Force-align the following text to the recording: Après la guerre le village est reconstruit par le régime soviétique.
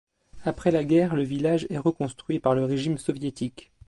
Après 0.45 0.71
la 0.71 0.83
guerre 0.83 1.13
le 1.15 1.21
village 1.21 1.67
est 1.69 1.77
reconstruit 1.77 2.39
par 2.39 2.55
le 2.55 2.65
régime 2.65 2.97
soviétique. 2.97 3.71